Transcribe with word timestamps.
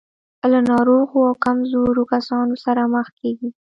له 0.51 0.59
ناروغو 0.71 1.19
او 1.29 1.35
کمزورو 1.45 2.03
کسانو 2.13 2.55
سره 2.65 2.81
مخ 2.93 3.07
کېږي. 3.19 3.49